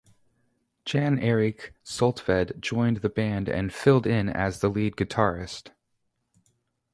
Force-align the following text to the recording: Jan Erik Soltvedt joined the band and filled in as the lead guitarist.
Jan 0.83 1.19
Erik 1.19 1.75
Soltvedt 1.85 2.59
joined 2.59 2.97
the 3.03 3.09
band 3.09 3.47
and 3.47 3.71
filled 3.71 4.07
in 4.07 4.29
as 4.29 4.59
the 4.59 4.67
lead 4.67 4.95
guitarist. 4.95 5.73